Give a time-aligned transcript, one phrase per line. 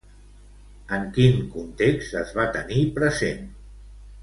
[0.97, 3.47] En quin context es va tenir present?